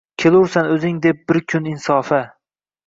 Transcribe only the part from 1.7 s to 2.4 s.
insofa—